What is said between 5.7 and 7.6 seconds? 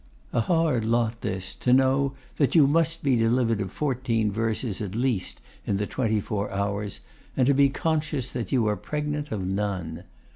the twenty four hours, and to